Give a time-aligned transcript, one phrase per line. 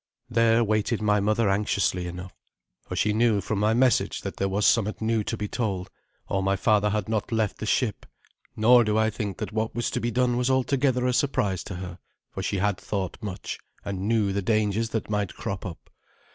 [0.31, 2.33] There waited my mother anxiously enough,
[2.87, 5.91] for she knew from my message that there was somewhat new to be told,
[6.27, 8.07] or my father had not left the ship.
[8.55, 11.75] Nor do I think that what was to be done was altogether a surprise to
[11.75, 11.99] her,
[12.31, 15.91] for she had thought much, and knew the dangers that might crop up.